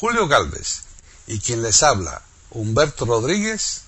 [0.00, 0.84] Julio Galvez
[1.26, 3.84] y quien les habla, Humberto Rodríguez,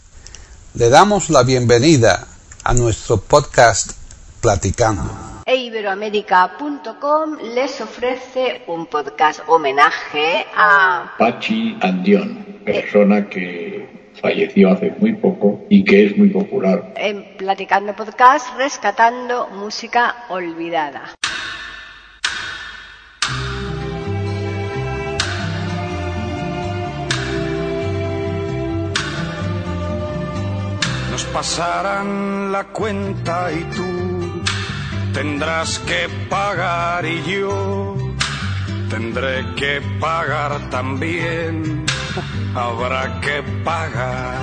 [0.75, 2.27] le damos la bienvenida
[2.65, 3.93] a nuestro podcast
[4.41, 5.09] Platicando.
[5.47, 15.13] E Iberoamérica.com les ofrece un podcast homenaje a Pachi Andión, persona que falleció hace muy
[15.15, 16.93] poco y que es muy popular.
[16.97, 21.15] En Platicando Podcast, rescatando música olvidada.
[31.33, 34.43] Pasarán la cuenta y tú
[35.13, 37.97] tendrás que pagar y yo
[38.89, 41.85] tendré que pagar también.
[42.55, 44.43] Habrá que pagar.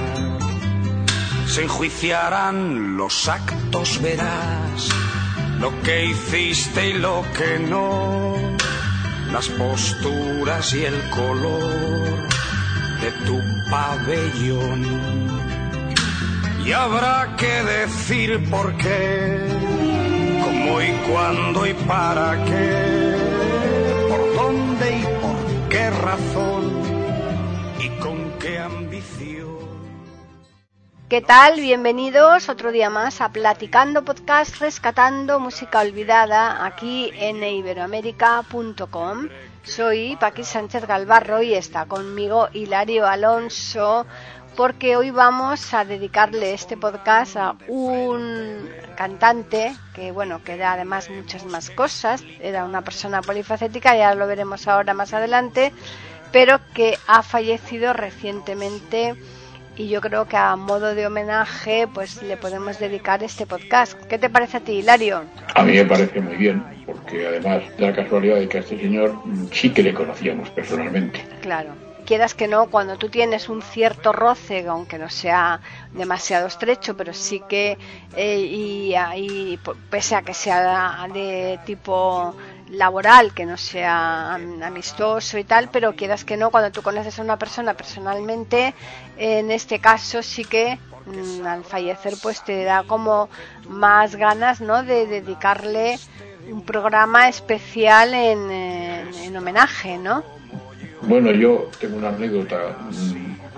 [1.48, 4.90] Se enjuiciarán los actos, verás
[5.60, 8.36] lo que hiciste y lo que no,
[9.32, 12.28] las posturas y el color
[13.02, 15.27] de tu pabellón.
[16.68, 19.48] Y habrá que decir por qué,
[20.44, 23.16] cómo y cuándo y para qué,
[24.10, 26.82] por dónde y por qué razón
[27.80, 29.56] y con qué ambición.
[31.08, 31.62] ¿Qué tal?
[31.62, 39.30] Bienvenidos otro día más a Platicando Podcast Rescatando Música Olvidada aquí en iberoamérica.com.
[39.64, 44.06] Soy Paqui Sánchez Galvarro y está conmigo Hilario Alonso
[44.58, 51.12] porque hoy vamos a dedicarle este podcast a un cantante que bueno que da además
[51.12, 55.72] muchas más cosas era una persona polifacética ya lo veremos ahora más adelante
[56.32, 59.16] pero que ha fallecido recientemente
[59.78, 63.94] y yo creo que a modo de homenaje pues le podemos dedicar este podcast.
[64.06, 65.22] ¿Qué te parece a ti, Hilario?
[65.54, 68.80] A mí me parece muy bien, porque además da la casualidad de que a este
[68.80, 69.14] señor
[69.52, 71.24] sí que le conocíamos personalmente.
[71.42, 75.60] Claro quieras que no, cuando tú tienes un cierto roce, aunque no sea
[75.92, 77.78] demasiado estrecho, pero sí que,
[78.16, 79.60] eh, y,
[79.90, 82.34] pese a que sea de tipo
[82.70, 87.22] laboral, que no sea amistoso y tal, pero quieras que no, cuando tú conoces a
[87.22, 88.74] una persona personalmente,
[89.18, 93.30] en este caso sí que mm, al fallecer pues te da como
[93.68, 94.84] más ganas, ¿no?
[94.84, 96.00] De dedicarle
[96.50, 100.37] un programa especial en, en homenaje, ¿no?
[101.04, 102.76] Bueno, yo tengo una anécdota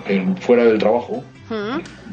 [0.06, 1.22] en, fuera del trabajo.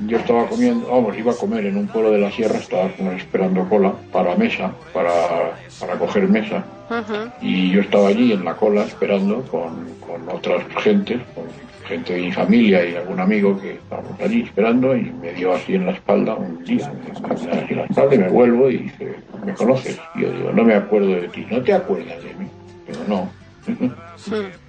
[0.08, 3.68] Yo estaba comiendo, vamos, iba a comer en un pueblo de la sierra, estaba esperando
[3.70, 6.64] cola para mesa, para, para coger mesa.
[7.42, 11.46] Y yo estaba allí en la cola esperando con, con otras gentes, con
[11.88, 15.76] gente de mi familia y algún amigo que estábamos allí esperando y me dio así
[15.76, 19.16] en la espalda un día, me así en la espalda y me vuelvo y dice,
[19.46, 20.00] ¿me conoces?
[20.16, 22.48] Y yo digo, no me acuerdo de ti, ¿no te acuerdas de mí?
[22.88, 23.30] Digo, no.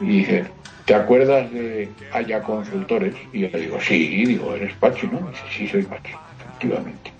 [0.00, 0.44] y dice,
[0.84, 3.14] ¿te acuerdas de Haya Consultores?
[3.32, 5.20] Y yo le digo, sí, digo, eres Pachi, ¿no?
[5.20, 7.12] Y dice, sí, soy Pachi, efectivamente.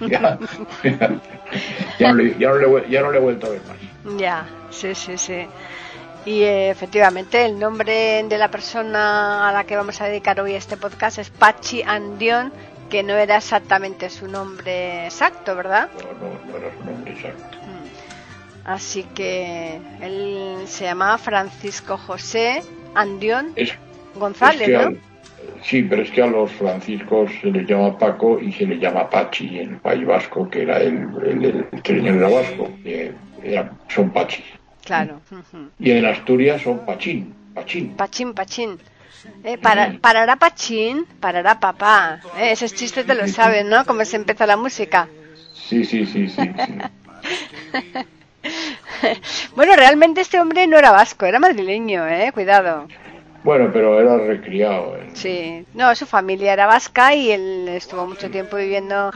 [0.08, 0.38] ya,
[0.82, 1.20] ya,
[1.98, 4.18] ya, no le, ya, no le, ya no le he vuelto a ver más.
[4.18, 5.46] Ya, sí, sí, sí.
[6.24, 10.54] Y eh, efectivamente el nombre de la persona a la que vamos a dedicar hoy
[10.54, 12.52] este podcast es Pachi Andión,
[12.90, 15.88] que no era exactamente su nombre exacto, ¿verdad?
[15.96, 17.57] No, no, no era su nombre exacto.
[18.68, 22.62] Así que él se llamaba Francisco José
[22.94, 23.72] Andión Es,
[24.14, 24.80] González, es que ¿no?
[24.80, 25.00] al-
[25.62, 29.08] sí, pero es que a los franciscos se les llama Paco y se les llama
[29.08, 32.68] Pachi en el País Vasco, que era el, el, el, que vasco,
[33.42, 34.44] era- son Pachis.
[34.84, 35.22] Claro.
[35.78, 37.94] Y en Asturias son Pachín, Pachín.
[37.96, 38.78] Pachín, pachín.
[39.44, 42.20] Eh, para, parará Pachín, parará papá.
[42.38, 43.86] Eh, esos chistes te lo saben, ¿no?
[43.86, 45.08] Cómo se empieza la música.
[45.54, 46.50] Sí, sí, sí, sí.
[46.54, 46.68] sí.
[49.54, 52.30] Bueno, realmente este hombre no era vasco, era madrileño, ¿eh?
[52.32, 52.86] Cuidado.
[53.44, 54.96] Bueno, pero era recriado.
[54.96, 59.10] en- Sí, no, su familia era vasca y él estuvo mucho tiempo viviendo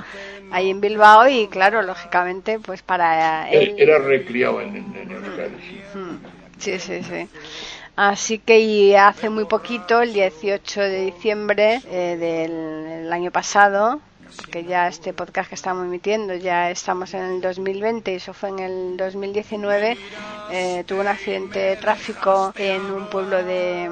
[0.50, 3.74] ahí en Bilbao y claro, lógicamente, pues para él...
[3.78, 5.80] Era recriado en, en, en Euskadi, sí.
[6.58, 7.28] Sí, sí, sí.
[7.96, 12.52] Así que y hace muy poquito, el 18 de diciembre eh, del
[13.06, 14.00] el año pasado,
[14.36, 18.48] porque ya este podcast que estamos emitiendo ya estamos en el 2020 y eso fue
[18.50, 19.96] en el 2019,
[20.50, 23.90] eh, tuvo un accidente de tráfico en un pueblo de,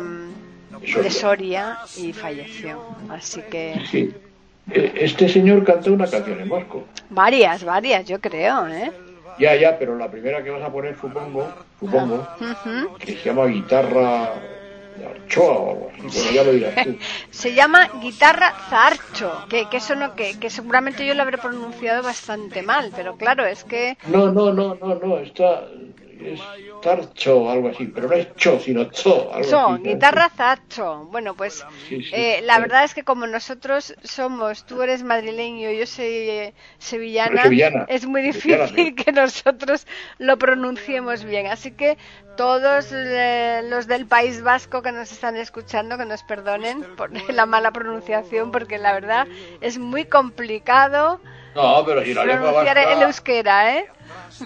[1.03, 2.81] de Soria y falleció.
[3.09, 4.13] Así que Sí.
[4.73, 6.85] Eh, Este señor cantó una canción en vasco.
[7.09, 8.93] varias, varias, yo creo, ¿eh?
[9.39, 11.49] Ya, ya, pero la primera que vas a poner, supongo,
[11.81, 12.29] supongo,
[12.99, 14.33] que se llama Guitarra
[15.01, 16.97] Bueno, ya lo dirás tú.
[17.31, 22.03] Se llama guitarra zarcho, que, que eso no, que, que seguramente yo lo habré pronunciado
[22.03, 25.67] bastante mal, pero claro, es que No, no, no, no, no, está
[26.23, 26.51] es
[26.81, 29.33] tarcho, algo así, pero no es cho, sino cho.
[29.33, 31.07] Algo Cho, así, guitarra zacho.
[31.11, 32.11] Bueno, pues Sí, sí.
[32.13, 37.43] eh, la verdad es que como nosotros somos, tú eres madrileño, yo soy eh, sevillana,
[37.87, 39.87] es muy difícil que nosotros
[40.19, 41.47] lo pronunciemos bien.
[41.47, 41.99] Así que
[42.37, 47.47] todos eh, los del País Vasco que nos están escuchando, que nos perdonen por la
[47.47, 49.29] mala pronunciación, porque la verdad
[49.61, 51.21] es muy complicado
[51.55, 53.85] No, pero si la lengua pronunciar el vasca, euskera, ¿eh?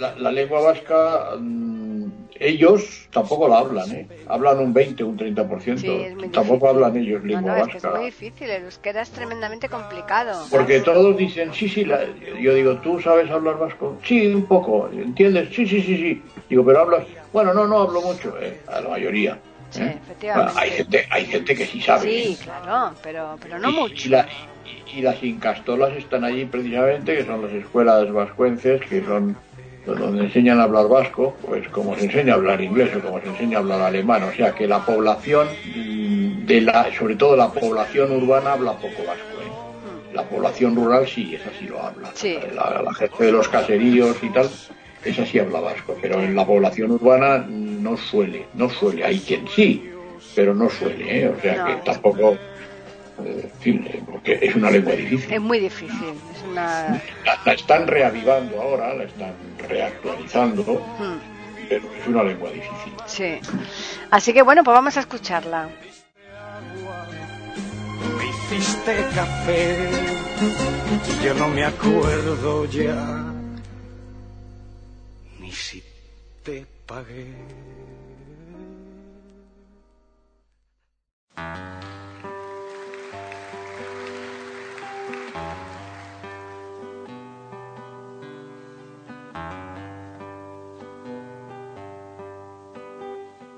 [0.01, 2.05] la, la lengua vasca, mm,
[2.41, 4.09] ellos tampoco la hablan, ¿eh?
[4.27, 5.77] Hablan un 20, un 30%.
[5.79, 7.97] Sí, tampoco hablan ellos No, lengua no, es que es vasca.
[7.97, 10.47] muy difícil, el euskera es tremendamente complicado.
[10.51, 12.05] Porque todos dicen, sí, sí, la-
[12.41, 13.99] yo digo, ¿tú sabes hablar vasco?
[14.05, 15.51] Sí, un poco, ¿entiendes?
[15.55, 16.23] Sí, sí, sí, sí.
[16.49, 18.61] Digo, pero hablas, bueno, no, no hablo mucho, ¿eh?
[18.67, 19.39] a la mayoría.
[19.71, 19.99] Sí, ¿eh?
[20.03, 20.53] efectivamente.
[20.55, 22.03] Bueno, hay, gente, hay gente que sí sabe.
[22.11, 22.45] Sí, ¿eh?
[22.45, 24.07] claro, pero, pero no Y- mucho.
[24.07, 24.27] Y, la-
[24.93, 29.37] y- las incastolas están allí precisamente, que son las escuelas vascuences, que son
[29.87, 33.29] donde enseñan a hablar vasco, pues como se enseña a hablar inglés o como se
[33.29, 34.23] enseña a hablar alemán.
[34.23, 35.47] O sea que la población,
[36.47, 39.43] de la, sobre todo la población urbana, habla poco vasco.
[39.43, 40.15] ¿eh?
[40.15, 42.11] La población rural sí, esa sí lo habla.
[42.15, 42.39] Sí.
[42.55, 44.49] La, la gente de los caseríos y tal,
[45.05, 45.97] esa sí habla vasco.
[46.01, 49.05] Pero en la población urbana no suele, no suele.
[49.05, 49.91] Hay quien sí,
[50.35, 51.25] pero no suele.
[51.25, 51.29] ¿eh?
[51.29, 52.39] O sea que tampoco
[53.19, 55.33] en fin, eh, porque es una lengua difícil.
[55.33, 56.15] Es muy difícil.
[56.35, 57.01] Es una...
[57.25, 59.35] La, la están reavivando ahora, la están
[59.69, 60.63] reactualizando,
[60.99, 61.19] Hmm,
[61.69, 62.93] pero es una lengua difícil.
[63.07, 63.39] Sí.
[64.11, 65.69] Así que bueno, pues vamos a escucharla.
[68.19, 68.27] Me
[68.57, 69.89] hiciste café
[71.21, 73.33] y yo no me acuerdo ya
[75.41, 75.83] ni si
[76.43, 77.27] te pagué.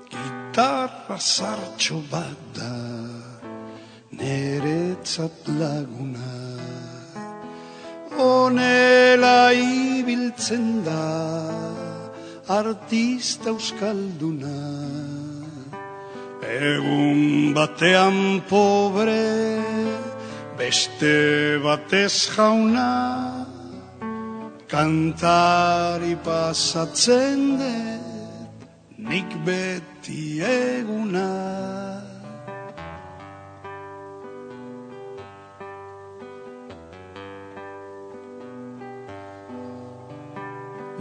[0.09, 2.73] Gitarra sartxo bat da
[4.11, 6.33] Neretzat laguna
[8.17, 11.05] Honela ibiltzen da
[12.47, 14.57] Artista euskalduna.
[16.47, 20.06] Egun batean pobre
[20.57, 23.45] Beste batez jauna
[24.67, 28.07] Kantari pasatzen dut
[29.07, 31.29] Nik beti eguna.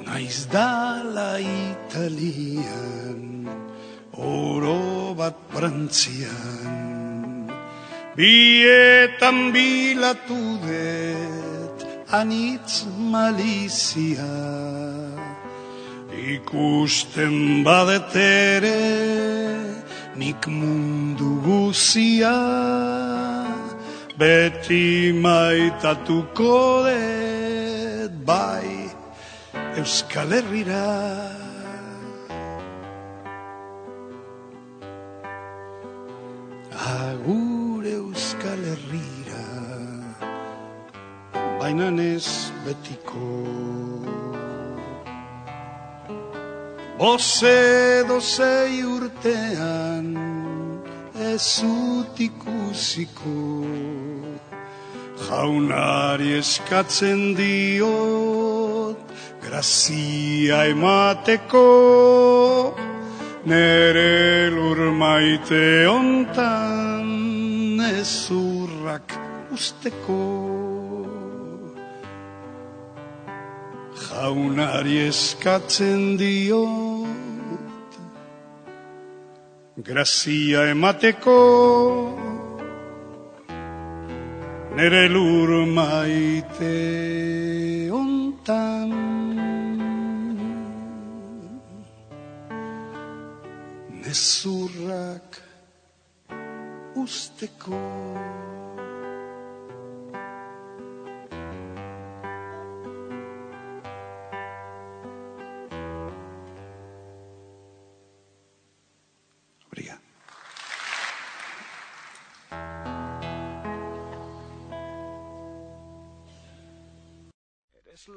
[0.06, 3.22] Naiz dala Italian
[4.14, 6.85] Oro bat Frantzian
[8.16, 14.32] Bietan bilatu dut Anitz malizia.
[16.16, 18.80] Ikusten badet ere
[20.16, 22.36] Nik mundu guzia.
[24.16, 28.88] Beti maitatuko dut Bai
[29.76, 31.45] Euskal Herrira
[41.76, 43.26] Baina ez betiko.
[46.96, 50.16] Boze dozei urtean
[51.20, 53.36] ez zut ikusiko
[55.26, 58.96] Jaunari eskatzen diot
[59.44, 61.68] grazia emateko.
[63.44, 67.12] Nere lur maite ontan
[67.84, 69.12] ez urrak
[74.26, 77.92] usteko Jaunari eskatzen diot
[79.76, 81.36] Grazia emateko.
[84.74, 86.74] Nere lur maite
[88.00, 88.90] ontan.
[94.02, 95.38] Nezurrak
[97.04, 97.78] usteko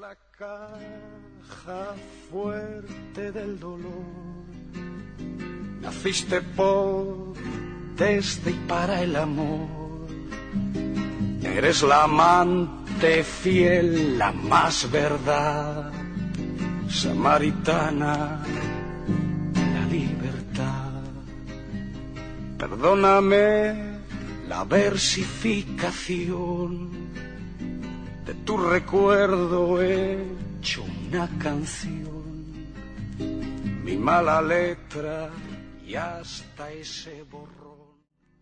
[0.09, 1.93] la caja
[2.31, 4.47] fuerte del dolor.
[5.81, 7.35] Naciste por,
[7.95, 9.67] desde y para el amor.
[11.43, 15.91] Eres la amante fiel, la más verdad,
[16.89, 18.43] samaritana,
[19.75, 21.03] la libertad.
[22.57, 23.99] Perdóname
[24.47, 27.28] la versificación
[28.49, 32.65] tu recuerdo hecho una canción.
[33.83, 35.29] Mi mala letra
[35.85, 37.77] y hasta ese borrón.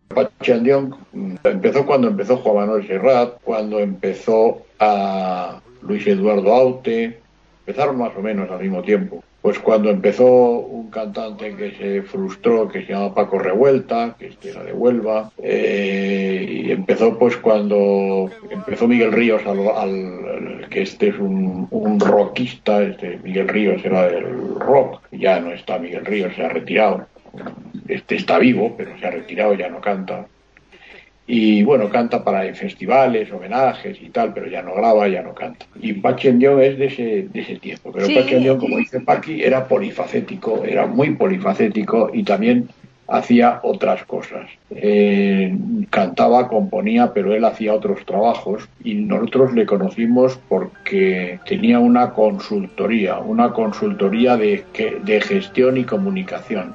[0.08, 0.96] Pachandión
[1.44, 7.20] empezó cuando empezó Juan Manuel Serrat, cuando empezó a Luis Eduardo Aute,
[7.66, 9.22] empezaron más o menos al mismo tiempo.
[9.40, 14.64] Pues cuando empezó un cantante que se frustró, que se llama Paco Revuelta, que era
[14.64, 21.68] de Huelva, eh, y empezó pues cuando empezó Miguel Ríos, al, que este es un,
[21.70, 26.48] un, rockista, este Miguel Ríos era del rock, ya no está Miguel Ríos, se ha
[26.48, 27.06] retirado,
[27.86, 30.26] este está vivo, pero se ha retirado, ya no canta.
[31.30, 35.66] Y bueno, canta para festivales, homenajes y tal, pero ya no graba, ya no canta.
[35.78, 37.92] Y Pachi Dion es de ese, de ese tiempo.
[37.92, 38.16] Pero sí.
[38.58, 42.70] Como dice Paqui, era polifacético, era muy polifacético y también
[43.08, 44.48] hacía otras cosas.
[44.70, 45.54] Eh,
[45.90, 53.18] cantaba, componía, pero él hacía otros trabajos y nosotros le conocimos porque tenía una consultoría,
[53.18, 54.64] una consultoría de,
[55.04, 56.74] de gestión y comunicación.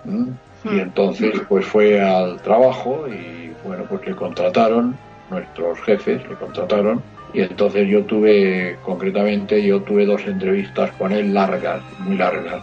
[0.65, 4.95] Y entonces pues fue al trabajo y bueno, pues le contrataron,
[5.29, 7.01] nuestros jefes le contrataron,
[7.33, 12.61] y entonces yo tuve, concretamente, yo tuve dos entrevistas con él largas, muy largas,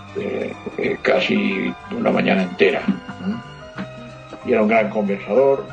[1.02, 2.82] casi una mañana entera.
[4.46, 5.66] Y era un gran conversador,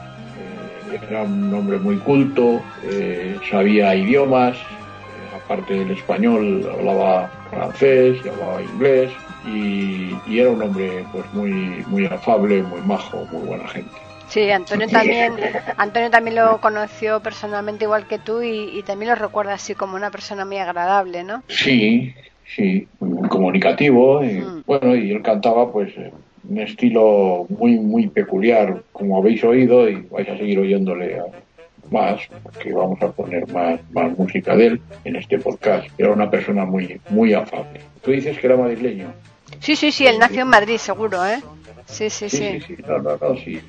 [0.92, 8.20] eh, era un hombre muy culto, eh, sabía idiomas, eh, aparte del español hablaba francés
[8.28, 9.12] hablaba inglés,
[9.46, 14.07] y, y, era un hombre pues muy, muy afable, muy majo, muy buena gente.
[14.28, 15.34] Sí, Antonio también,
[15.78, 19.96] Antonio también lo conoció personalmente igual que tú y, y, también lo recuerda así como
[19.96, 21.44] una persona muy agradable, ¿no?
[21.48, 22.14] Sí,
[22.56, 24.24] sí, muy comunicativo.
[24.24, 24.64] Y, mm.
[24.66, 25.94] Bueno, y él cantaba pues
[26.50, 31.22] un estilo muy, muy peculiar, como habéis oído, y vais a seguir oyéndole
[31.92, 35.88] más, porque vamos a poner más, más música de él en este podcast.
[35.98, 37.82] Era una persona muy, muy afable.
[38.02, 39.08] Tú dices que era madrileño.
[39.60, 41.42] Sí, sí, sí, él nació en Madrid, seguro, ¿eh?
[41.86, 42.38] Sí, sí, sí.
[42.38, 42.84] sí, sí, sí.
[42.88, 43.62] No, no, no, sí.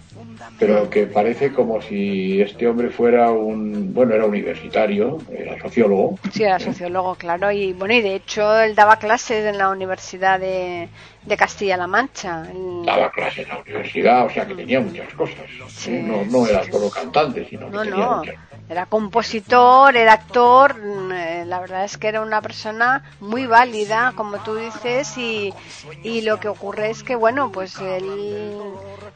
[0.58, 6.18] Pero que parece como si este hombre fuera un, bueno, era universitario, era sociólogo.
[6.32, 7.52] Sí, era sociólogo, claro.
[7.52, 10.88] Y bueno, y de hecho él daba clases en la Universidad de,
[11.24, 12.44] de Castilla-La Mancha.
[12.84, 15.36] Daba clases en la universidad, o sea que tenía muchas cosas.
[15.68, 18.16] Sí, no, no era solo cantante, sino que no, tenía no.
[18.18, 18.34] muchas
[18.68, 20.76] Era compositor, era actor,
[21.12, 25.54] eh, la verdad es que era una persona muy válida, como tú dices, y,
[26.02, 28.60] y lo que ocurre es que, bueno, pues él,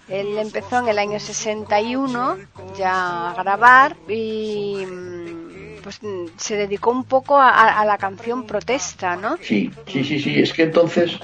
[0.08, 2.38] él empezó en el año 61
[2.78, 4.86] ya a grabar y
[5.82, 6.00] pues
[6.36, 9.36] se dedicó un poco a, a la canción protesta, ¿no?
[9.42, 11.18] Sí, sí, sí, sí, es que entonces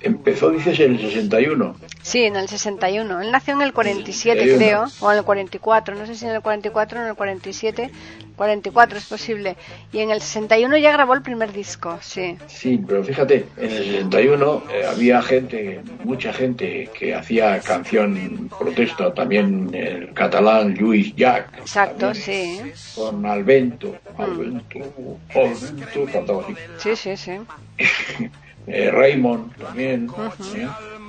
[0.00, 1.76] empezó, dices, en el 61.
[2.02, 3.20] Sí, en el 61.
[3.20, 4.58] Él nació en el 47, 61.
[4.58, 5.94] creo, o en el 44.
[5.94, 7.90] No sé si en el 44 o en el 47.
[8.36, 9.56] 44 es posible.
[9.92, 12.36] Y en el 61 ya grabó el primer disco, sí.
[12.46, 19.14] Sí, pero fíjate, en el 61 eh, había gente, mucha gente que hacía canción protesta,
[19.14, 21.46] también el catalán Lluís Llach.
[21.58, 22.60] Exacto, sí.
[22.94, 23.96] Con Alvento.
[24.16, 25.38] Alvento, mm.
[25.38, 26.54] Alvento, cantaba así.
[26.78, 27.32] Sí, sí, sí.
[28.66, 30.08] eh, Raymond también,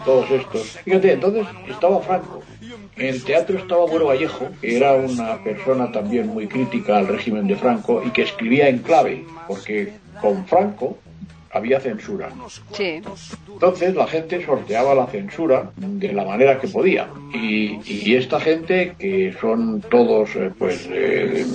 [0.04, 0.62] todos estos.
[0.84, 2.42] Fíjate, entonces estaba Franco.
[2.98, 7.48] En el teatro estaba Bueno Vallejo, que era una persona también muy crítica al régimen
[7.48, 10.98] de Franco y que escribía en clave, porque con Franco
[11.52, 12.30] había censura.
[12.74, 13.02] Sí.
[13.48, 17.08] Entonces la gente sorteaba la censura de la manera que podía.
[17.34, 21.46] Y, y esta gente, que son todos eh, pues eh,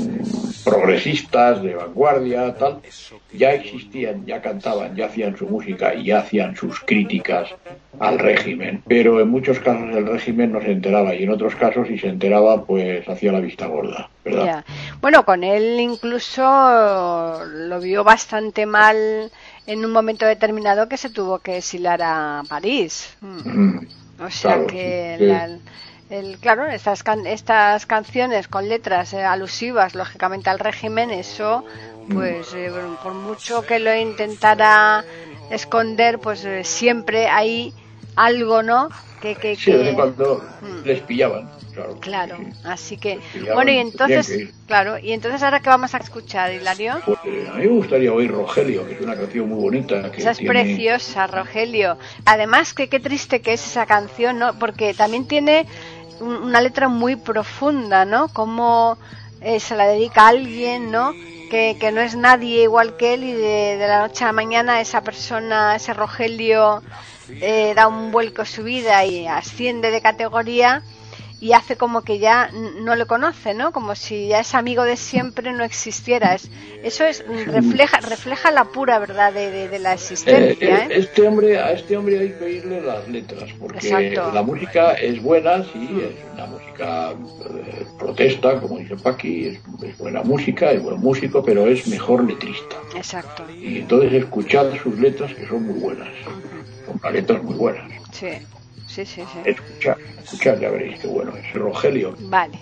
[0.64, 2.80] progresistas, de vanguardia, tal,
[3.32, 7.48] ya existían, ya cantaban, ya hacían su música y ya hacían sus críticas
[7.98, 8.82] al régimen.
[8.86, 12.08] Pero en muchos casos el régimen no se enteraba y en otros casos si se
[12.08, 14.44] enteraba pues hacía la vista gorda, ¿verdad?
[14.44, 14.64] Ya.
[15.00, 16.42] Bueno, con él incluso
[17.46, 19.30] lo vio bastante mal
[19.66, 23.16] en un momento determinado que se tuvo que exilar a París.
[23.20, 23.78] Mm.
[24.22, 25.24] O sea Claro, que sí.
[25.24, 25.48] la-
[26.10, 31.64] el, claro, estas, can- estas canciones con letras eh, alusivas, lógicamente, al régimen, eso,
[32.12, 32.70] pues eh,
[33.02, 35.04] por mucho que lo intentara
[35.50, 37.72] esconder, pues eh, siempre hay
[38.16, 38.88] algo, ¿no?
[39.20, 40.84] Que, que, Sí, que- cuando Mm.
[40.86, 41.96] les pillaban, claro.
[42.00, 42.52] Claro, Sí.
[42.64, 43.18] así que,
[43.54, 47.00] bueno, y entonces, claro, y entonces ahora qué vamos a escuchar, Hilario?
[47.04, 50.10] Pues, eh, a mí me gustaría oír Rogelio, que es una canción muy bonita.
[50.10, 51.98] Que Esa es tiene- preciosa, Rogelio.
[52.24, 54.58] Además, que qué triste que es esa canción, ¿no?
[54.58, 55.66] Porque también tiene
[56.20, 58.28] una letra muy profunda, ¿no?
[58.28, 58.98] Como
[59.40, 61.12] eh, se la dedica a alguien, ¿no?
[61.50, 64.32] Que, que no es nadie igual que él y de, de la noche a la
[64.32, 66.82] mañana esa persona, ese Rogelio,
[67.28, 70.82] eh, da un vuelco a su vida y asciende de categoría
[71.40, 73.73] y hace como que ya no le conoce, ¿no?
[73.73, 76.37] Como si ya es amigo de siempre no existiera.
[76.82, 80.85] eso es refleja refleja la pura verdad de, la existencia.
[80.85, 80.88] ¿eh?
[80.90, 85.64] Este hombre a este hombre hay que oírle las letras porque la música es buena,
[85.64, 87.14] sí, es una música
[87.99, 92.76] protesta, como dice Paqui, es, es, buena música, es buen músico, pero es mejor letrista.
[92.94, 93.44] Exacto.
[93.50, 96.09] Y entonces escuchad sus letras que son muy buenas,
[96.87, 97.90] son letras muy buenas.
[98.12, 98.28] Sí.
[98.94, 99.38] Sí, sí, sí.
[99.44, 101.54] Escuchad, escuchad, ya veréis qué bueno es.
[101.54, 102.16] Rogelio.
[102.23, 102.59] Vale.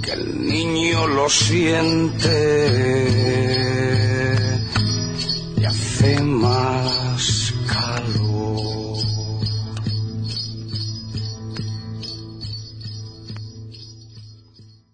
[0.00, 2.28] Que el niño lo siente
[5.56, 8.96] y hace más calor.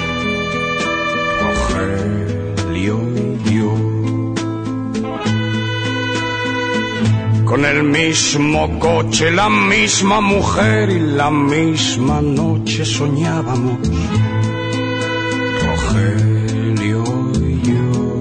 [7.49, 13.78] Con el mismo coche, la misma mujer y la misma noche soñábamos.
[15.64, 17.05] Rogelio
[17.40, 18.21] y yo.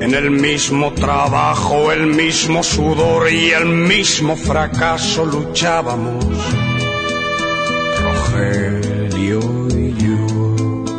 [0.00, 6.24] En el mismo trabajo, el mismo sudor y el mismo fracaso luchábamos.
[8.02, 10.94] Rogelio y yo.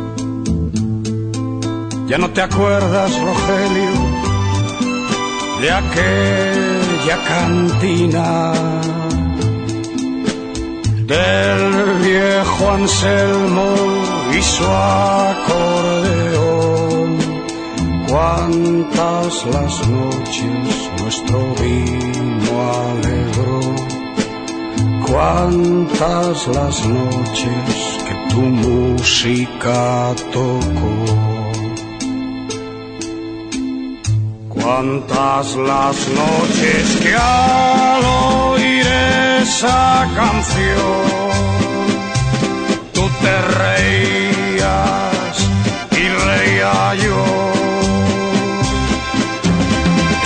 [2.06, 4.05] ¿Ya no te acuerdas, Rogelio?
[5.60, 8.52] De aquella cantina
[11.06, 13.74] del viejo Anselmo
[14.36, 15.96] y su acordeón.
[18.08, 23.60] Cuántas las noches nuestro vino alegró,
[25.06, 30.95] cuántas las noches que tu música tocó.
[34.66, 38.84] Cuántas las noches que al oír
[39.40, 41.04] esa canción
[42.92, 45.36] tú te reías
[45.92, 47.24] y reía yo.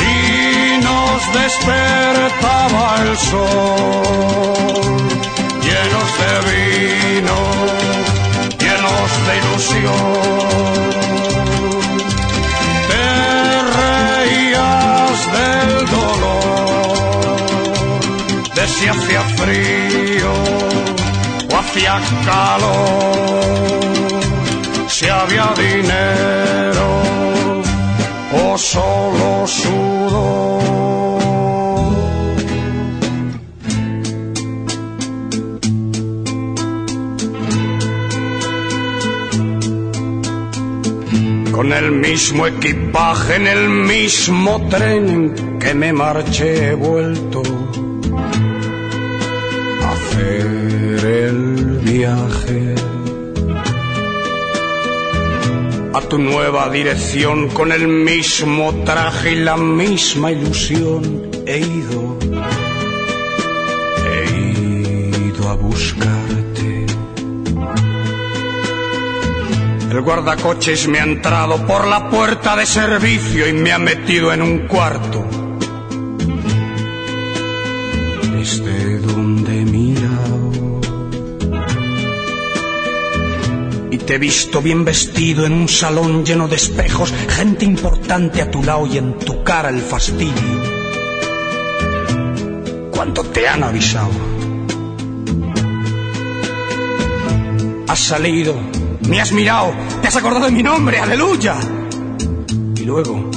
[0.08, 4.00] Y nos despertaba el sol,
[5.66, 7.38] llenos de vino,
[8.58, 10.99] llenos de ilusión
[18.80, 20.32] si hacía frío
[21.52, 23.68] o hacía calor,
[24.88, 26.86] si había dinero
[28.42, 30.60] o solo sudor.
[41.52, 47.42] con el mismo equipaje en el mismo tren que me marché vuelto
[55.92, 62.18] a tu nueva dirección con el mismo traje y la misma ilusión he ido
[64.06, 64.24] he
[65.28, 66.20] ido a buscar
[69.90, 74.40] El guardacoches me ha entrado por la puerta de servicio y me ha metido en
[74.40, 75.39] un cuarto.
[84.10, 88.60] Te he visto bien vestido en un salón lleno de espejos, gente importante a tu
[88.60, 90.34] lado y en tu cara el fastidio.
[92.90, 94.10] Cuando te han avisado.
[97.86, 98.56] Has salido
[99.08, 101.54] me has mirado, te has acordado de mi nombre, aleluya.
[102.74, 103.30] Y luego,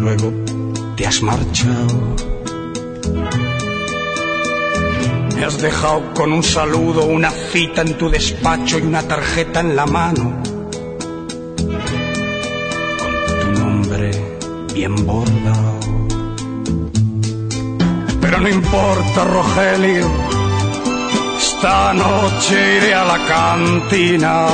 [0.00, 0.32] luego
[0.96, 2.16] te has marchado.
[5.40, 9.74] Me has dejado con un saludo, una cita en tu despacho y una tarjeta en
[9.74, 10.42] la mano.
[12.98, 14.10] Con tu nombre
[14.74, 15.80] bien bordado.
[18.20, 20.10] Pero no importa, Rogelio
[21.38, 24.46] Esta noche iré a la cantina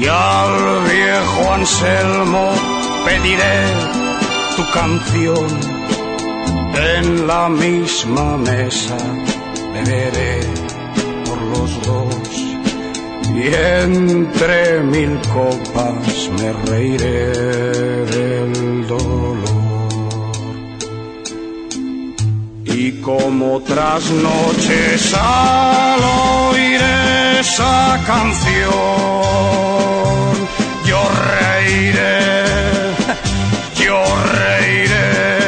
[0.00, 2.50] y al viejo Anselmo
[3.04, 3.66] pediré
[4.56, 5.71] tu canción
[6.74, 8.96] en la misma mesa
[9.74, 10.40] beberé
[11.24, 12.52] por los dos
[13.34, 17.32] y entre mil copas me reiré
[18.06, 19.38] del dolor.
[22.64, 26.00] Y como otras noches al
[26.50, 26.80] oír
[27.40, 28.72] esa canción,
[30.86, 31.00] yo
[31.40, 32.44] reiré,
[33.84, 34.02] yo
[34.38, 35.41] reiré.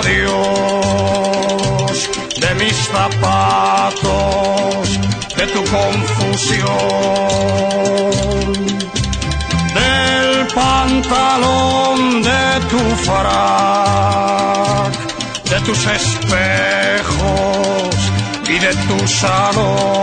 [0.00, 1.96] Adiós,
[2.42, 4.86] de mis zapatos,
[5.36, 7.20] de tu confusión
[9.74, 14.92] del pantalón de tu frac,
[15.50, 17.16] de tus espejos
[18.48, 19.99] y de tu salón.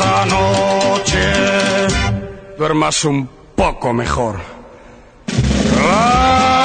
[0.00, 1.32] Esa noche
[2.56, 4.40] duermas un poco mejor.
[5.26, 6.59] tus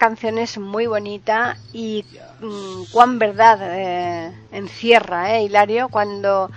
[0.00, 2.06] canción es muy bonita y
[2.40, 5.90] mm, cuán verdad eh, encierra, ¿eh, Hilario?
[5.90, 6.50] Cuando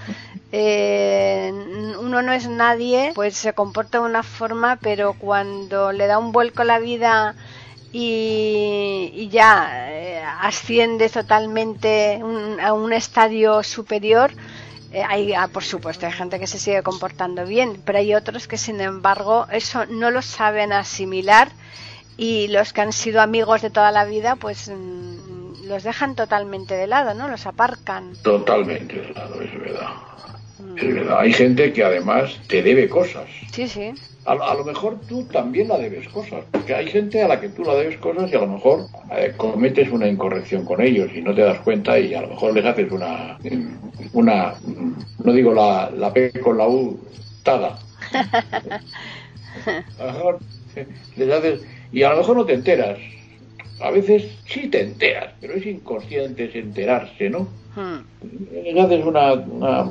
[0.52, 1.52] eh,
[2.00, 6.32] uno no es nadie, pues se comporta de una forma, pero cuando le da un
[6.34, 7.36] vuelco la vida
[7.92, 14.36] y, y ya asciende totalmente un- a un estadio superior,
[15.08, 18.58] hay, ah, por supuesto, hay gente que se sigue comportando bien, pero hay otros que,
[18.58, 21.56] sin embargo, eso no lo saben asimilar
[22.18, 26.76] y los que han sido amigos de toda la vida, pues mm, los dejan totalmente
[26.76, 27.28] de lado, ¿no?
[27.28, 28.14] Los aparcan.
[28.22, 29.90] Totalmente de lado, es verdad.
[30.78, 31.20] Es verdad.
[31.20, 33.28] Hay gente que además te debe cosas.
[33.52, 33.94] Sí, sí.
[34.26, 37.50] A, a lo mejor tú también la debes cosas, porque hay gente a la que
[37.50, 41.22] tú la debes cosas y a lo mejor eh, cometes una incorrección con ellos y
[41.22, 43.38] no te das cuenta y a lo mejor les haces una,
[44.14, 44.54] una
[45.24, 46.98] no digo la, la P con la U,
[47.44, 47.78] tada.
[50.00, 50.40] A lo mejor
[51.16, 51.62] les haces,
[51.94, 53.00] y a lo mejor no te enteras.
[53.82, 57.48] A veces sí te enteras, pero es inconsciente es enterarse, ¿no?
[57.76, 58.00] Hmm.
[58.54, 59.90] Les haces una, una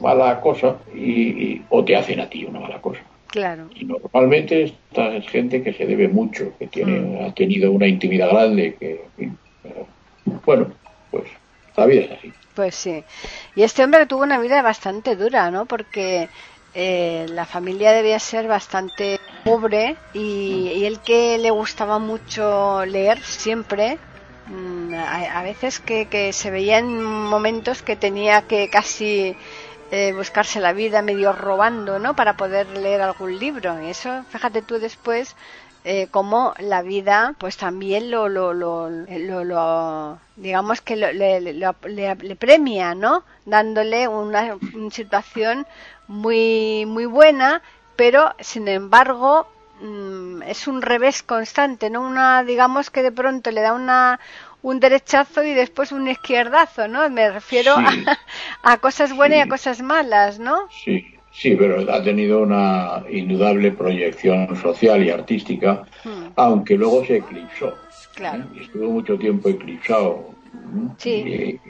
[0.00, 3.00] mala cosa y, y- o te hacen a ti una mala cosa.
[3.28, 3.68] Claro.
[3.74, 8.30] Y normalmente esta es gente que se debe mucho, que tiene, ha tenido una intimidad
[8.30, 9.00] grande, que,
[9.62, 9.86] pero,
[10.44, 10.66] bueno,
[11.10, 11.24] pues
[11.76, 12.32] la vida es así.
[12.54, 13.02] Pues sí.
[13.56, 15.66] Y este hombre tuvo una vida bastante dura, ¿no?
[15.66, 16.28] Porque
[16.74, 23.98] eh, la familia debía ser bastante pobre y, él que le gustaba mucho leer siempre,
[24.46, 29.36] mm, a, a veces que, que se veía en momentos que tenía que casi
[29.90, 32.16] eh, buscarse la vida medio robando, ¿no?
[32.16, 33.80] Para poder leer algún libro.
[33.80, 35.36] Y eso, fíjate tú después,
[35.84, 41.40] eh, cómo la vida pues también lo, lo, lo, lo- lo- digamos que lo- le,
[41.40, 45.66] le- lo- le- premia no dándole una, una situación
[46.08, 47.62] muy muy buena
[47.96, 49.46] pero sin embargo
[49.80, 54.20] mm, es un revés constante no una digamos que de pronto le da una
[54.62, 58.04] un derechazo y después un izquierdazo no me refiero Sí.
[58.62, 63.02] a, a cosas buenas y a cosas malas no Sí, sí, pero ha tenido una
[63.10, 66.28] indudable proyección social y artística, Hmm.
[66.36, 67.74] aunque luego se eclipsó.
[68.14, 68.42] Claro.
[68.44, 68.46] ¿eh?
[68.56, 70.30] Y Estuvo mucho tiempo eclipsado.
[70.30, 70.88] ¿eh?
[70.98, 71.60] Sí.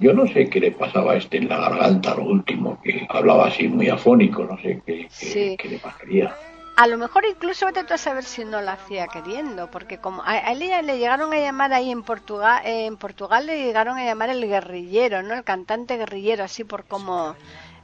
[0.00, 3.46] Yo no sé qué le pasaba a este en la garganta, lo último, que hablaba
[3.46, 5.56] así muy afónico, no sé qué, qué- Sí.
[5.58, 6.34] qué le pasaría.
[6.76, 10.22] a lo mejor incluso vete tú a saber si no lo hacía queriendo, porque como
[10.24, 14.30] a, él le llegaron a llamar ahí en Portugal, en Portugal le llegaron a llamar
[14.30, 15.34] el guerrillero, ¿no?
[15.34, 17.36] El cantante guerrillero, así por como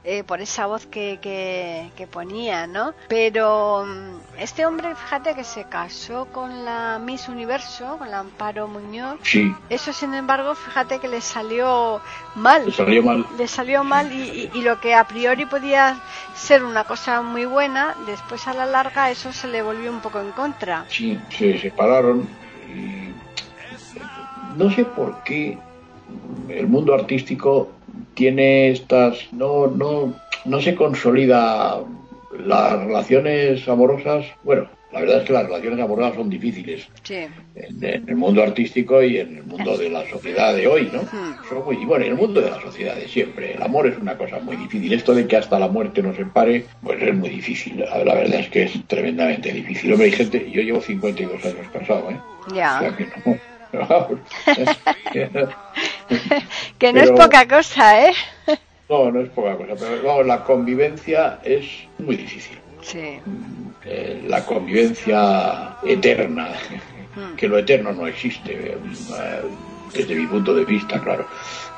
[0.03, 2.93] eh, por esa voz que, que, ponía, ¿no?
[3.07, 8.67] Pero mm, este hombre, fíjate que se casó con la Miss Universo, con la Amparo
[8.67, 9.19] Muñoz.
[9.21, 9.53] Sí.
[9.69, 12.01] Eso, sin embargo, fíjate que le salió
[12.35, 12.65] mal.
[12.65, 13.25] Le salió mal.
[13.37, 16.01] Le salió mal y, y, lo que a priori podía
[16.33, 20.19] ser una cosa muy buena, después a la larga eso se le volvió un poco
[20.19, 20.85] en contra.
[20.89, 22.27] Sí, se separaron
[22.67, 23.11] y
[24.57, 25.57] no sé por qué
[26.49, 27.71] el mundo artístico
[28.13, 30.13] tiene estas no no
[30.45, 31.79] no se consolida
[32.45, 36.87] las relaciones amorosas bueno la verdad es que las relaciones amorosas son difíciles
[37.55, 41.03] en, el mundo artístico y en el mundo de la sociedad de hoy, ¿no?
[41.47, 43.53] Son muy, bueno, en el mundo de la sociedad de siempre.
[43.53, 44.91] El amor es una cosa muy difícil.
[44.91, 47.79] Esto de que hasta la muerte nos separe, pues es muy difícil.
[47.79, 49.93] La, verdad es que es tremendamente difícil.
[49.93, 52.19] Hombre, hay gente, yo llevo 52 años casado, ¿eh?
[52.53, 52.77] Ya.
[52.77, 53.37] O sea que no,
[56.77, 58.13] que no es poca cosa, ¿eh?
[58.89, 61.65] No, no es poca cosa, pero vamos, la convivencia es
[61.97, 62.59] muy difícil.
[62.81, 63.19] Sí.
[63.85, 66.49] Eh, la convivencia eterna,
[67.15, 67.35] hmm.
[67.37, 68.77] que lo eterno no existe, eh,
[69.93, 71.25] desde mi punto de vista, claro.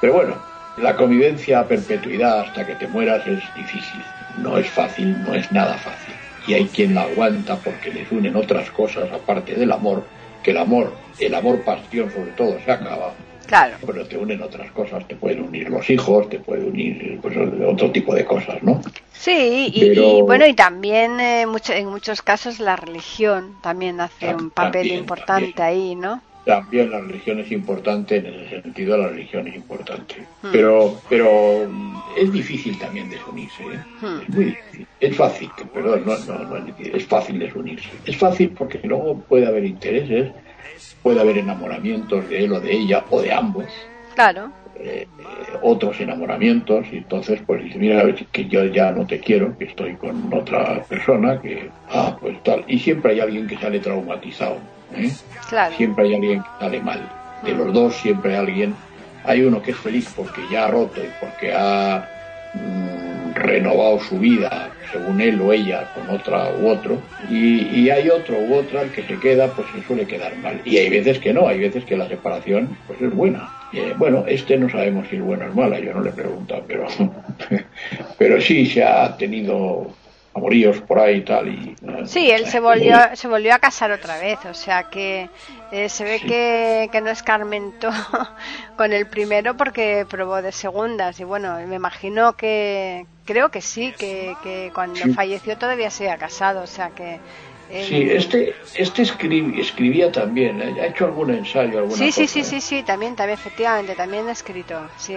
[0.01, 0.35] Pero bueno,
[0.77, 4.01] la convivencia a perpetuidad hasta que te mueras es difícil,
[4.39, 6.15] no es fácil, no es nada fácil.
[6.47, 10.03] Y hay quien la aguanta porque les unen otras cosas aparte del amor
[10.43, 13.13] que el amor, el amor pasión sobre todo, se acaba.
[13.47, 13.75] Claro.
[13.85, 17.91] Pero te unen otras cosas, te pueden unir los hijos, te puede unir pues, otro
[17.91, 18.81] tipo de cosas, ¿no?
[19.13, 24.91] Sí, y, bueno, y también eh, en muchos casos la religión también hace un papel
[24.91, 26.21] importante ahí, ¿no?
[26.45, 30.15] También la religión es importante, en ese sentido la religión es importante.
[30.41, 30.49] Hmm.
[30.51, 33.79] Pero, pero mm, es difícil también desunirse, ¿eh?
[34.01, 34.19] Hmm.
[34.21, 34.87] Es muy difícil.
[34.99, 37.89] Es fácil, perdón, no, no, no es difícil, es fácil desunirse.
[38.05, 40.33] Es fácil porque luego puede haber intereses,
[41.03, 43.65] puede haber enamoramientos de él o de ella o de ambos.
[44.15, 44.51] Claro.
[44.75, 45.07] Eh,
[45.61, 49.95] otros enamoramientos y entonces pues dice mira que yo ya no te quiero que estoy
[49.95, 54.57] con otra persona que ah pues tal y siempre hay alguien que sale traumatizado
[54.95, 55.11] ¿eh?
[55.75, 57.09] Siempre hay alguien que sale mal.
[57.43, 58.75] De los dos siempre hay alguien.
[59.25, 62.07] Hay uno que es feliz porque ya ha roto y porque ha
[62.53, 62.92] mm,
[63.43, 66.99] renovado su vida, según él o ella, con otra u otro.
[67.29, 70.59] Y, hay otro u otra el que se queda, pues se suele quedar mal.
[70.65, 73.49] Y hay veces que no, hay veces que la separación pues es buena.
[73.73, 76.63] Eh, bueno, este no sabemos si es buena o es mala, yo no le pregunto,
[76.67, 76.87] pero,
[78.17, 79.93] pero sí se ha tenido
[80.33, 81.47] amoríos por ahí y tal.
[81.47, 85.29] Y, sí, él se volvió, se volvió a casar otra vez, o sea que
[85.71, 87.89] eh, se ve que, que, no escarmentó
[88.77, 93.93] con el primero porque probó de segundas y bueno, me imagino que, creo que sí,
[93.97, 97.19] que, que cuando falleció todavía se había casado, o sea que...
[97.87, 100.75] Sí, este, este escribía también, ¿eh?
[100.79, 104.33] ha hecho algún ensayo, alguna sí, sí, sí, sí, sí, también, también, efectivamente, también ha
[104.33, 105.15] escrito, sí.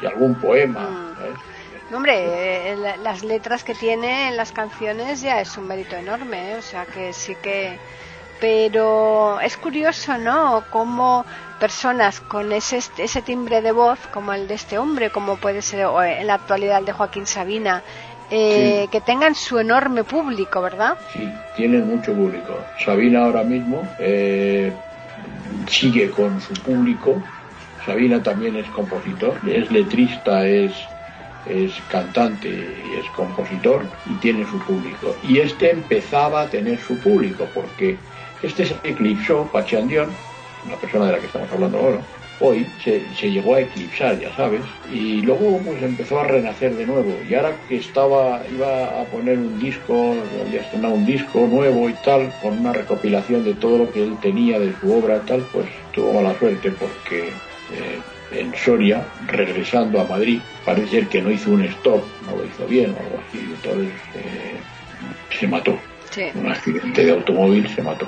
[0.00, 0.80] Y algún poema.
[0.80, 1.63] Mm.
[1.92, 6.56] Hombre, eh, las letras que tiene en las canciones ya es un mérito enorme, ¿eh?
[6.56, 7.78] o sea que sí que...
[8.40, 10.64] Pero es curioso, ¿no?
[10.70, 11.24] Cómo
[11.60, 15.86] personas con ese, ese timbre de voz, como el de este hombre, como puede ser
[16.18, 17.82] en la actualidad el de Joaquín Sabina,
[18.30, 20.98] eh, que tengan su enorme público, ¿verdad?
[21.12, 22.58] Sí, tienen mucho público.
[22.84, 23.88] Sabina ahora mismo
[25.68, 27.22] sigue con su público.
[27.86, 30.72] Sabina también es compositor, es letrista, es
[31.46, 35.16] es cantante y es compositor y tiene su público.
[35.22, 37.96] Y este empezaba a tener su público porque
[38.42, 40.10] este se eclipsó, Pachandión,
[40.66, 42.00] una persona de la que estamos hablando ahora,
[42.40, 44.60] hoy se, se, llegó a eclipsar, ya sabes,
[44.92, 47.16] y luego pues empezó a renacer de nuevo.
[47.28, 50.14] Y ahora que estaba, iba a poner un disco,
[50.46, 54.16] había estrenado un disco nuevo y tal, con una recopilación de todo lo que él
[54.20, 58.00] tenía de su obra y tal, pues tuvo mala suerte porque eh,
[58.40, 62.66] en Soria, regresando a Madrid, parece ser que no hizo un stop, no lo hizo
[62.66, 64.60] bien o algo así, entonces eh,
[65.38, 65.78] se mató.
[66.34, 68.06] Un accidente de automóvil se mató.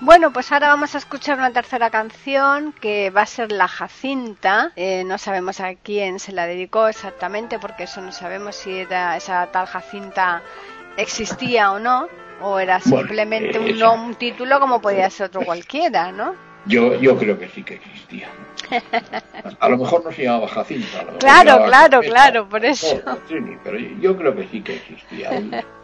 [0.00, 4.72] Bueno, pues ahora vamos a escuchar una tercera canción que va a ser La Jacinta.
[4.76, 9.16] Eh, no sabemos a quién se la dedicó exactamente porque eso no sabemos si era
[9.16, 10.42] esa tal Jacinta
[10.96, 12.08] existía o no,
[12.40, 16.34] o era simplemente un, un título como podía ser otro cualquiera, ¿no?
[16.66, 18.28] Yo, yo creo que sí que existía.
[19.60, 21.04] A lo mejor no se llamaba Jacinta.
[21.18, 23.00] claro, claro, claro, por eso.
[23.64, 25.30] pero yo creo que sí que existía.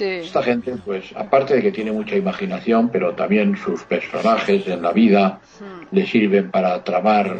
[0.00, 4.92] Esta gente, pues, aparte de que tiene mucha imaginación, pero también sus personajes en la
[4.92, 5.94] vida hmm.
[5.94, 7.36] le sirven para tramar,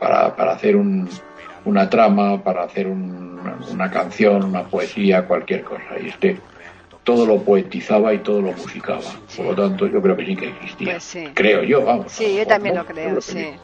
[0.00, 1.08] para, para hacer un,
[1.64, 3.40] una trama, para hacer un,
[3.70, 5.98] una, canción, una poesía, cualquier cosa.
[6.02, 6.38] Y este
[7.04, 9.02] todo lo poetizaba y todo lo musicaba.
[9.36, 10.92] Por lo tanto, yo creo que sí que existía.
[10.92, 12.12] Pues creo yo, vamos.
[12.12, 13.54] Sí, yo también lo creo, sí.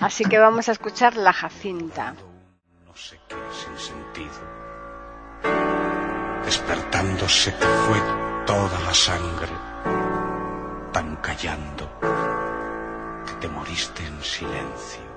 [0.00, 2.14] Así que vamos a escuchar La Jacinta.
[2.86, 4.54] No sé qué, sin sentido.
[6.44, 7.98] Despertándose que fue
[8.46, 9.48] toda la sangre,
[10.92, 11.90] tan callando,
[13.26, 15.13] que te moriste en silencio.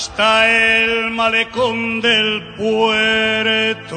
[0.00, 3.96] Hasta el malecón del puerto.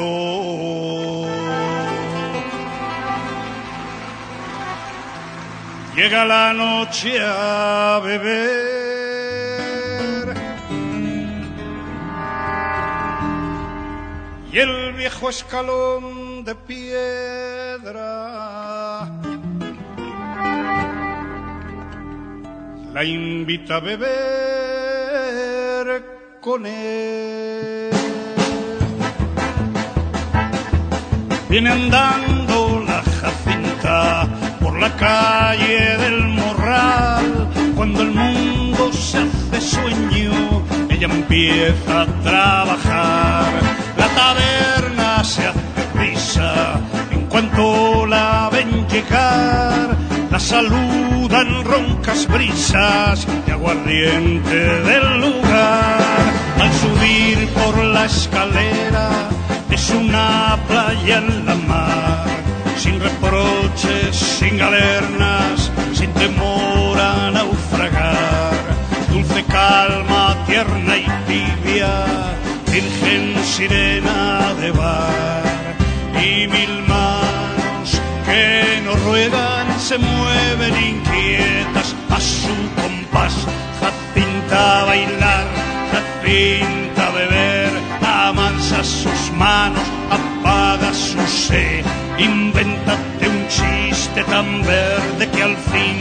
[5.96, 8.34] Llega la noche a beber.
[14.52, 18.04] Y el viejo escalón de piedra.
[22.92, 24.83] La invita a beber
[26.44, 27.90] con él.
[31.50, 34.28] Viene andando la Jacinta
[34.60, 37.50] por la calle del Morral.
[37.76, 43.54] Cuando el mundo se hace sueño, ella empieza a trabajar.
[43.98, 49.96] La taberna se hace prisa en cuanto la ven llegar.
[50.30, 56.13] La saludan roncas brisas de aguardiente del lugar
[56.62, 59.10] al subir por la escalera
[59.70, 62.26] es una playa en la mar,
[62.78, 68.54] sin reproches, sin galernas, sin temor a naufragar,
[69.12, 72.06] dulce calma, tierna y tibia,
[72.72, 75.44] virgen sirena de bar,
[76.22, 83.34] y mil manos que nos ruegan se mueven inquietas a su compás,
[83.82, 85.63] Jacinta bailar
[86.34, 91.86] pinta beber, amansa sus manos, apaga su sed,
[92.18, 96.00] invéntate un chiste tan verde que al fin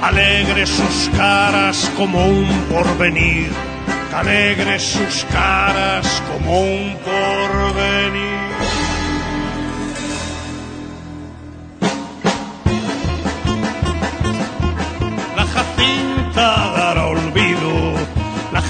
[0.00, 3.50] alegre sus caras como un porvenir,
[4.14, 8.53] alegre sus caras como un porvenir.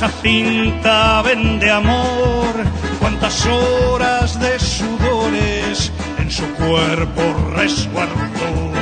[0.01, 2.53] Jacinta vende amor,
[3.01, 7.23] cuántas horas de sudores en su cuerpo
[7.55, 8.73] resguardó,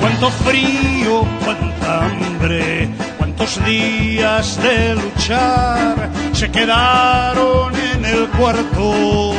[0.00, 9.34] cuánto frío, cuánta hambre, cuántos días de luchar se quedaron en el cuarto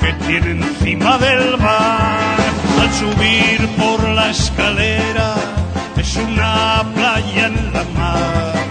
[0.00, 2.36] que tiene encima del bar.
[2.80, 5.34] Al subir por la escalera
[5.96, 8.61] es una playa en la mar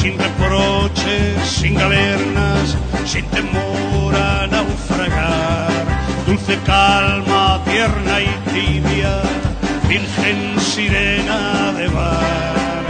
[0.00, 5.70] sin reproches, sin galernas, sin temor a naufragar.
[6.26, 9.14] Dulce calma, tierna y tibia,
[9.88, 12.84] virgen sirena de bar.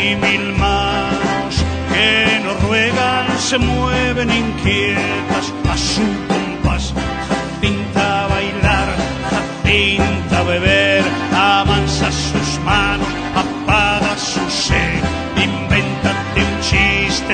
[0.00, 1.54] Y mil manos
[1.92, 6.94] que nos ruegan se mueven inquietas a su compás.
[7.28, 8.88] Jacinta bailar,
[9.30, 10.81] Jacinta beber,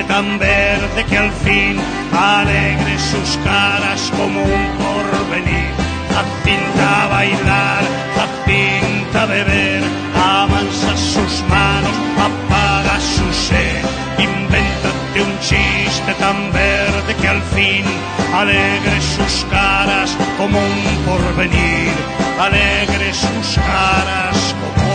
[0.03, 1.77] tan verde que al fin
[2.11, 5.71] alegre sus caras como un porvenir.
[6.13, 7.83] Jacinta a bailar,
[8.15, 9.83] Jacinta a beber,
[10.15, 11.95] amansa sus manos,
[12.27, 13.83] apaga su sed.
[14.17, 17.85] Invéntate un chiste tan verde que al fin
[18.33, 21.93] alegre sus caras como un porvenir.
[22.39, 24.88] Alegre sus caras como un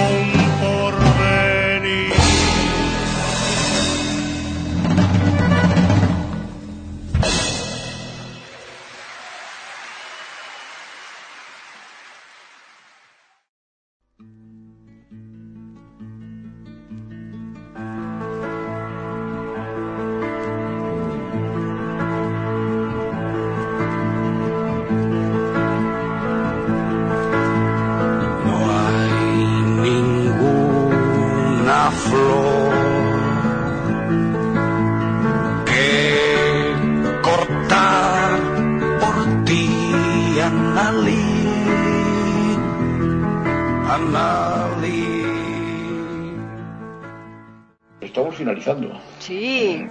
[48.00, 49.00] Estamos finalizando.
[49.20, 49.86] Sí,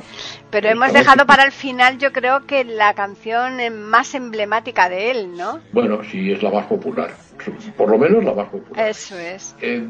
[0.50, 3.60] pero hemos dejado para el final yo creo que la canción
[3.90, 5.62] más emblemática de él, ¿no?
[5.72, 7.12] Bueno, sí, es la más popular,
[7.78, 8.90] por lo menos la más popular.
[8.90, 9.56] Eso es.
[9.62, 9.88] Eh,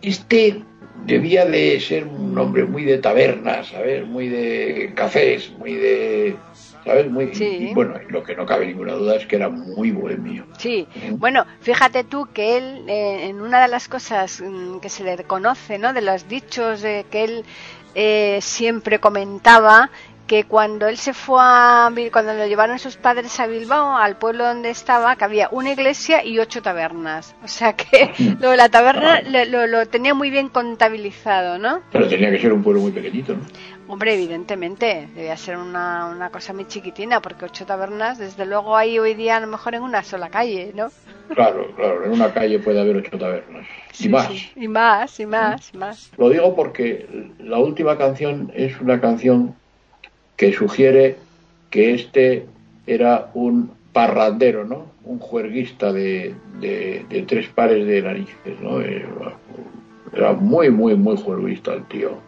[0.00, 0.62] este
[1.04, 4.06] debía de ser un hombre muy de tabernas, ¿sabes?
[4.06, 6.36] Muy de cafés, muy de
[6.88, 7.10] ¿sabes?
[7.10, 10.46] Muy, y, bueno, lo que no cabe ninguna duda es que era muy bohemio.
[10.56, 15.04] Sí, bueno, fíjate tú que él, eh, en una de las cosas mm, que se
[15.04, 15.92] le reconoce, ¿no?
[15.92, 17.44] De los dichos que él
[17.94, 19.90] eh, siempre comentaba,
[20.26, 24.44] que cuando él se fue a cuando lo llevaron sus padres a Bilbao al pueblo
[24.44, 28.68] donde estaba que había una iglesia y ocho tabernas o sea que lo de la
[28.68, 32.92] taberna lo, lo, tenía muy bien contabilizado no pero tenía que ser un pueblo muy
[32.92, 33.40] pequeñito ¿no?
[33.88, 38.98] Hombre evidentemente debía ser una, una cosa muy chiquitina porque ocho tabernas desde luego hay
[38.98, 40.90] hoy día a lo mejor en una sola calle no
[41.34, 43.66] Claro, claro, en una calle puede haber ocho tabernas.
[43.98, 44.30] y más.
[44.56, 46.10] y más, y más, y más.
[46.16, 47.06] Lo digo porque
[47.38, 49.54] la última canción es una canción
[50.36, 51.16] que sugiere
[51.70, 52.46] que este
[52.86, 54.86] era un parrandero, ¿no?
[55.04, 58.80] Un juerguista de, de, tres pares de narices, ¿no?
[58.80, 59.04] Eh,
[60.14, 62.18] era muy, muy, muy juerguista el tío.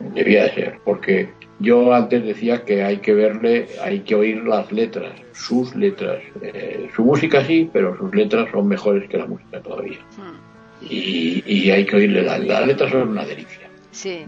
[0.00, 4.70] Debía de ser, porque yo antes decía que hay que verle, hay que oír las
[4.70, 6.22] letras, sus letras.
[6.40, 9.98] Eh, su música sí, pero sus letras son mejores que la música todavía.
[10.16, 10.38] Hmm.
[10.80, 13.68] Y, hay que oírle, las, las letras son una delicia.
[13.90, 14.24] Sí.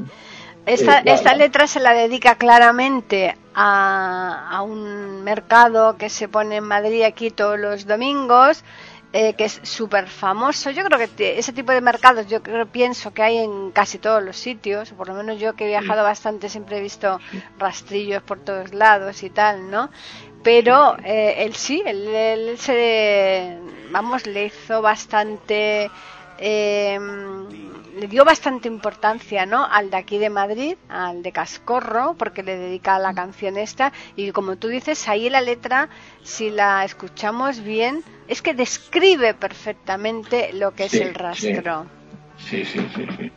[0.67, 7.03] Esta, esta letra se la dedica claramente a, un mercado que se pone en Madrid
[7.03, 8.65] aquí todos los domingos,
[9.13, 10.71] eh, que es súper famoso.
[10.71, 14.23] Yo creo que ese tipo de mercados, yo creo, pienso que hay en casi todos
[14.23, 17.19] los sitios, por lo menos yo que he viajado bastante siempre he visto
[17.59, 19.91] rastrillos por todos lados y tal, ¿no?
[20.43, 23.59] Pero eh, él sí, él, él, se,
[23.91, 25.91] vamos, le hizo bastante...
[26.43, 26.99] Eh,
[28.01, 29.67] le dio bastante importancia ¿no?
[29.67, 33.93] al de aquí de Madrid, al de Cascorro, porque le dedica la canción esta.
[34.17, 35.89] Y como tú dices, ahí la letra,
[36.23, 41.87] si la escuchamos bien, es que describe perfectamente lo que es el rastro.
[42.39, 42.65] Sí.
[42.65, 43.31] sí, sí, sí,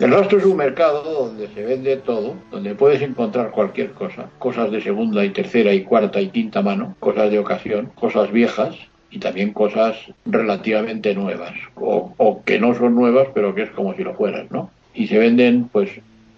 [0.00, 4.70] El rastro es un mercado donde se vende todo, donde puedes encontrar cualquier cosa, cosas
[4.70, 8.76] de segunda y tercera y cuarta y quinta mano, cosas de ocasión, cosas viejas,
[9.10, 14.04] y también cosas relativamente nuevas o, que no son nuevas pero que es como si
[14.04, 14.70] lo fueran, ¿no?
[14.94, 15.90] Y se venden pues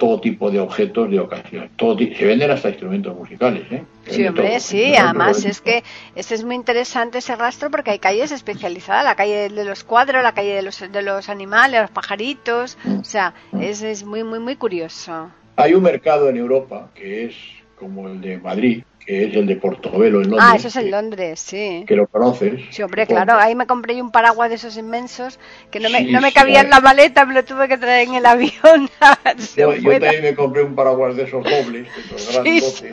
[0.02, 1.70] todo tipo de objetos de ocasión.
[1.76, 3.84] Todo, se venden hasta instrumentos musicales, ¿eh?
[4.08, 4.96] Sí, hombre, sí.
[4.96, 5.84] Además es que
[6.16, 10.24] este es muy interesante ese rastro porque hay calles especializadas, la calle de los cuadros,
[10.24, 12.76] la calle de los, de los animales, los pajaritos.
[13.00, 15.30] O sea, es, es muy, muy, muy curioso.
[15.54, 17.36] Hay un mercado en Europa que es
[17.78, 20.40] como el de Madrid, que es el de Portobelo en Londres.
[20.42, 21.84] Ah, eso es en Londres, sí.
[21.86, 22.60] Que lo conoces.
[22.70, 23.34] Sí, hombre, claro.
[23.34, 25.38] Ahí me compré un paraguas de esos inmensos
[25.70, 28.14] que no me, no me cabía en la maleta, me lo tuve que traer en
[28.14, 28.52] el avión.
[29.56, 32.84] yo, yo, también me compré un paraguas de esos dobles, de esos grandes,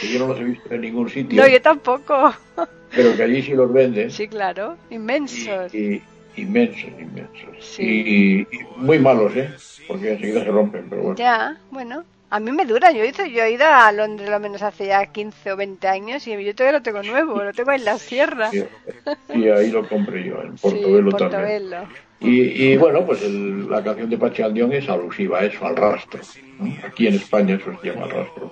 [0.00, 1.40] que yo no los he visto en ningún sitio.
[1.40, 2.34] No, yo tampoco.
[2.94, 4.10] Pero que allí sí los venden.
[4.10, 5.74] Sí, claro, inmensos.
[5.74, 6.02] Y,
[6.36, 7.56] inmensos, inmensos.
[7.60, 7.82] Sí.
[7.82, 9.50] Y, y, muy malos, ¿eh?
[9.88, 11.16] Porque enseguida se rompen, pero bueno.
[11.16, 12.04] Ya, bueno.
[12.32, 15.04] A mí me dura, yo, hice, yo he ido a Londres lo menos hace ya
[15.04, 18.50] 15 o 20 años y yo todavía lo tengo nuevo, lo tengo en la sierra.
[19.34, 21.74] Y ahí lo compré yo, en Portobelo, también.
[22.20, 26.20] Y, bueno, pues la canción de Pachi Aldión es alusiva a eso, al rastro.
[26.86, 28.50] Aquí en España eso se llama rastro.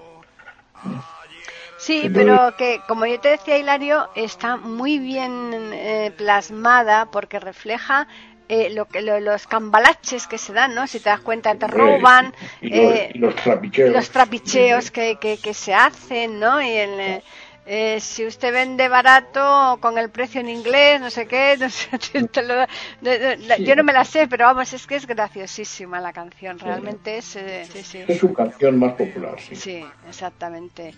[1.78, 8.06] Sí, pero que como yo te decía Hilario, está muy bien eh, plasmada porque refleja
[8.52, 10.88] eh, lo que los cambalaches que se dan, ¿no?
[10.88, 15.72] Si te das cuenta te roban y, eh, los, trapicheos, los trapicheos que, que, se
[15.72, 16.60] hacen, ¿no?
[16.60, 17.22] Y el,
[17.64, 21.90] eh, si usted vende barato con el precio en inglés, no sé qué, no sé,
[23.60, 27.36] yo no me la sé, pero vamos, es que es graciosísima la canción, realmente es...
[27.36, 29.54] Es su canción más popular, sí.
[29.54, 30.92] Sí, exactamente.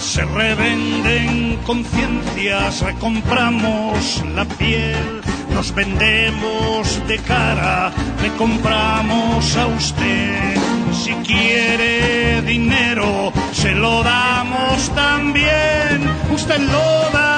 [0.00, 5.20] Se revenden conciencias, recompramos la piel,
[5.54, 10.56] nos vendemos de cara, le compramos a usted.
[10.92, 16.08] Si quiere dinero, se lo damos también.
[16.30, 17.31] Usted lo da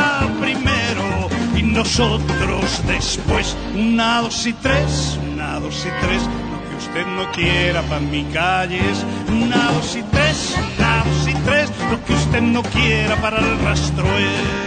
[1.84, 3.54] nosotros después.
[3.74, 6.22] Una, dos y tres, una, dos y tres.
[6.22, 11.28] Lo que usted no quiera para mi calle es una, dos y tres, una, dos
[11.28, 11.70] y tres.
[11.90, 14.64] Lo que usted no quiera para el rastro es.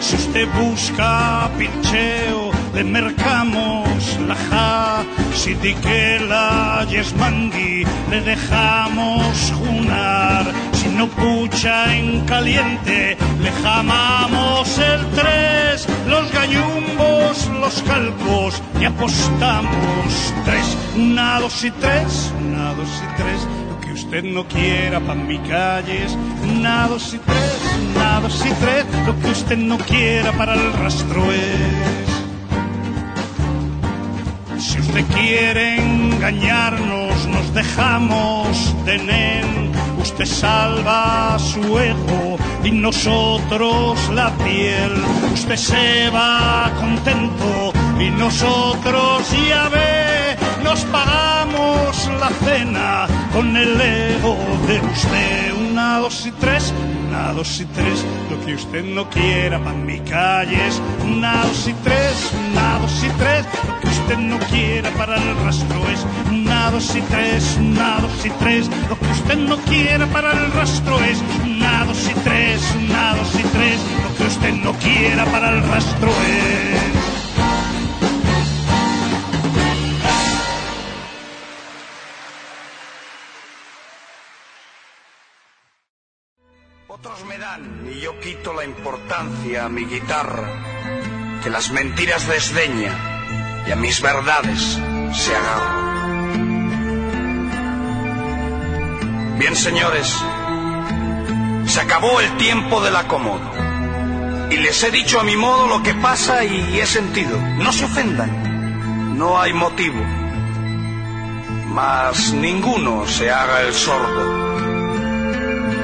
[0.00, 5.04] Si usted busca pincheo, le mercamos la ja.
[5.34, 10.71] Si di que la yesmangui, le dejamos junar.
[10.96, 15.88] No pucha en caliente, le jamamos el tres.
[16.06, 20.76] Los gallumbos, los calcos, y apostamos tres.
[20.96, 23.48] Una, dos y tres, una, dos y tres
[23.84, 26.16] que usted no quiera pa' mi calles.
[26.42, 27.58] Una, dos y tres,
[27.94, 32.12] una, dos y tres, lo que usted no quiera para el rastro es.
[34.62, 39.71] Si usted quiere engañarnos, nos dejamos de.
[40.02, 44.92] Usted salva su ego y nosotros la piel.
[45.32, 54.36] Usted se va contento y nosotros ya ve, nos pagamos la cena con el ego
[54.66, 55.52] de usted.
[55.70, 56.74] Una, dos y tres,
[57.12, 60.80] una, dos y tres, lo que usted no quiera pa' mi calles.
[61.04, 65.36] Una, dos y tres, una, dos y tres, lo que usted no quiera para el
[65.44, 66.06] rastro es.
[66.30, 70.52] Una, dos y tres, una, dos y tres, lo que usted no quiera para el
[70.52, 71.18] rastro es.
[71.44, 75.62] Una, dos y tres, una, dos y tres, lo que usted no quiera para el
[75.68, 77.11] rastro es.
[87.32, 90.48] Me dan y yo quito la importancia a mi guitarra,
[91.42, 92.92] que las mentiras desdeña
[93.66, 94.78] y a mis verdades
[95.14, 95.78] se agarra.
[99.38, 100.14] Bien, señores,
[101.66, 103.50] se acabó el tiempo del acomodo.
[104.50, 107.38] Y les he dicho a mi modo lo que pasa y he sentido.
[107.56, 110.02] No se ofendan, no hay motivo.
[111.68, 114.71] Mas ninguno se haga el sordo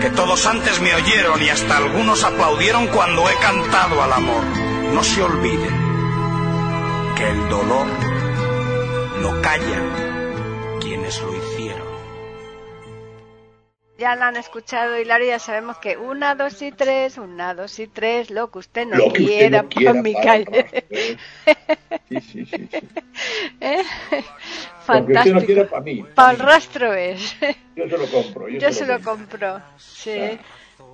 [0.01, 4.45] que todos antes me oyeron y hasta algunos aplaudieron cuando he cantado al amor.
[4.95, 5.77] No se olviden
[7.17, 7.87] que el dolor
[9.21, 10.08] lo callan
[13.99, 17.89] Ya la han escuchado, Hilario, ya sabemos que una, dos y tres, una, dos y
[17.89, 20.67] tres, lo que usted no Lo que usted quiera, no quiera mi para calle.
[22.09, 22.89] Sí, sí, sí, sí.
[23.61, 23.83] ¿Eh?
[24.91, 25.45] Lo que usted no Fantástico.
[25.45, 26.05] quiera para mí.
[26.15, 27.37] Para el rastro es.
[27.75, 28.49] Yo se lo compro.
[28.49, 30.39] Yo, Yo se lo compro, sí.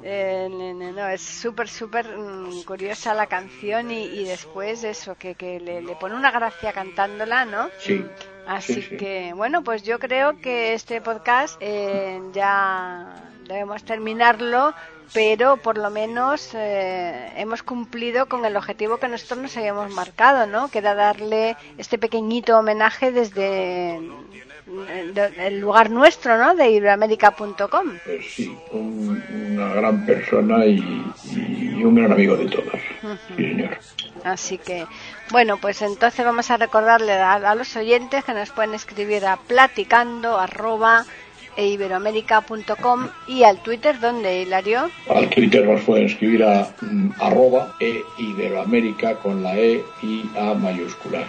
[0.00, 5.61] Eh, no, es súper, súper mm, curiosa la canción y, y después eso, que, que
[5.61, 7.70] le, le pone una gracia cantándola, ¿no?
[7.78, 8.14] Sí.
[8.45, 8.97] Así sí, sí.
[8.97, 14.74] que, bueno, pues yo creo que este podcast eh, ya debemos terminarlo,
[15.12, 20.47] pero por lo menos eh, hemos cumplido con el objetivo que nosotros nos habíamos marcado,
[20.47, 20.68] ¿no?
[20.70, 24.01] Que era darle este pequeñito homenaje desde
[24.32, 26.54] de- el lugar nuestro, ¿no?
[26.54, 27.98] De iberoamérica.com.
[28.04, 30.82] Pues sí, un- una gran persona y,
[31.36, 32.80] y un gran amigo de todos.
[33.36, 33.78] Sí, señor.
[34.24, 34.86] Así que,
[35.30, 39.36] bueno, pues entonces vamos a recordarle a, a los oyentes que nos pueden escribir a
[39.36, 41.04] platicando arroba
[41.56, 44.90] e iberoamérica.com y al Twitter donde Hilario.
[45.08, 50.54] Al Twitter nos pueden escribir a mm, arroba e Iberoamérica con la E y A
[50.54, 51.26] mayúsculas.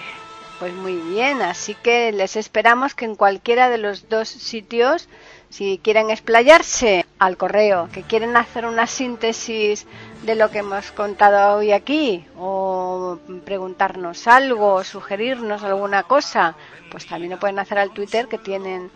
[0.58, 5.10] Pues muy bien, así que les esperamos que en cualquiera de los dos sitios,
[5.49, 9.86] si quieren explayarse al correo, que quieren hacer una síntesis
[10.22, 16.56] de lo que hemos contado hoy aquí o preguntarnos algo, sugerirnos alguna cosa,
[16.89, 18.91] pues también lo pueden hacer al Twitter que tienen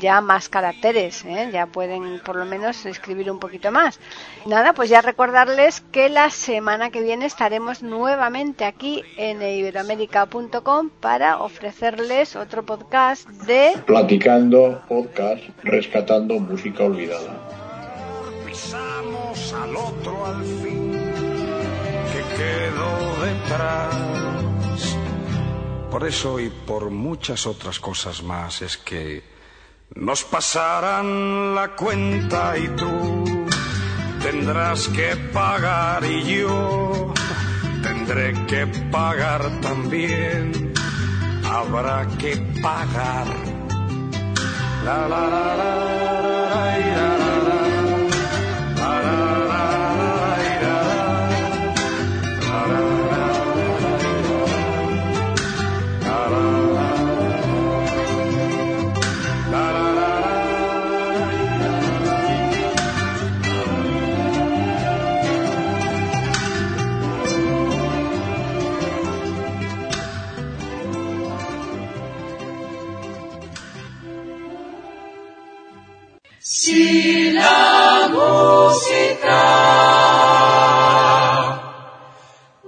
[0.00, 1.50] ya más caracteres, ¿eh?
[1.52, 4.00] ya pueden por lo menos escribir un poquito más.
[4.46, 11.38] Nada, pues ya recordarles que la semana que viene estaremos nuevamente aquí en iberoamérica.com para
[11.38, 17.48] ofrecerles otro podcast de Platicando Podcast, Rescatando Música Olvidada.
[18.46, 20.92] Pisamos al otro al fin,
[22.12, 24.12] que quedó detrás.
[25.90, 29.31] Por eso y por muchas otras cosas más es que
[29.94, 33.24] nos pasarán la cuenta y tú
[34.22, 37.12] tendrás que pagar y yo
[37.82, 40.72] tendré que pagar también.
[41.44, 43.26] Habrá que pagar.
[44.84, 46.31] La la la la
[78.22, 79.42] música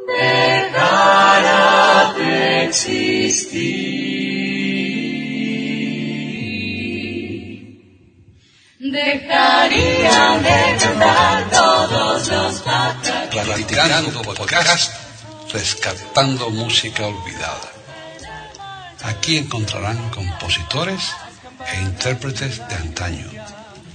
[0.07, 3.84] dejara de existir,
[8.80, 12.62] dejarían de cantar todos los.
[13.30, 14.92] Platicando podcast,
[15.52, 17.70] rescatando música olvidada.
[19.02, 21.12] Aquí encontrarán compositores
[21.72, 23.43] e intérpretes de antaño.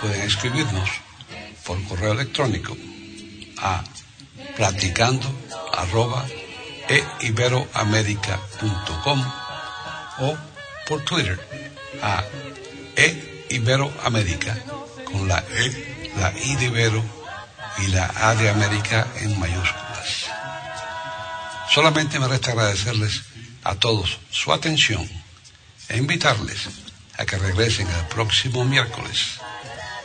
[0.00, 0.90] Pueden escribirnos
[1.64, 2.76] por correo electrónico
[3.58, 3.84] a
[4.56, 5.28] platicando
[5.72, 6.26] arroba
[6.88, 9.24] e iberoamerica.com
[10.18, 10.36] o
[10.86, 11.38] por Twitter
[12.02, 12.24] a
[12.96, 14.56] e iberoamerica
[15.04, 17.02] con la e, la i de Ibero
[17.78, 20.26] y la a de América en mayúsculas.
[21.70, 23.22] Solamente me resta agradecerles
[23.64, 25.08] a todos su atención
[25.88, 26.68] e invitarles
[27.18, 29.40] a que regresen el próximo miércoles